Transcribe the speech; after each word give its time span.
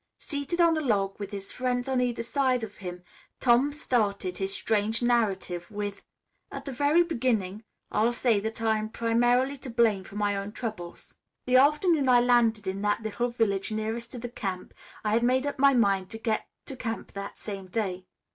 Seated 0.17 0.59
on 0.59 0.75
a 0.77 0.81
log, 0.81 1.19
with 1.19 1.29
his 1.29 1.51
friends 1.51 1.87
on 1.87 2.01
either 2.01 2.23
side 2.23 2.63
of 2.63 2.77
him, 2.77 3.03
Tom 3.39 3.71
started 3.71 4.39
his 4.39 4.51
strange 4.51 5.03
narrative 5.03 5.69
with: 5.69 6.01
"At 6.51 6.65
the 6.65 6.71
very 6.71 7.03
beginning 7.03 7.63
I'll 7.91 8.11
say 8.11 8.39
that 8.39 8.63
I'm 8.63 8.89
primarily 8.89 9.57
to 9.57 9.69
blame 9.69 10.03
for 10.03 10.15
my 10.15 10.35
own 10.35 10.53
troubles. 10.53 11.17
The 11.45 11.57
afternoon 11.57 12.09
I 12.09 12.19
landed 12.19 12.65
in 12.65 12.81
that 12.81 13.03
little 13.03 13.29
village 13.29 13.71
nearest 13.71 14.09
to 14.13 14.17
the 14.17 14.27
camp, 14.27 14.73
I 15.05 15.11
had 15.11 15.21
made 15.21 15.45
up 15.45 15.59
my 15.59 15.75
mind 15.75 16.09
to 16.09 16.17
get 16.17 16.47
to 16.65 16.75
camp 16.75 17.11
that 17.13 17.37
same 17.37 17.67
day. 17.67 18.07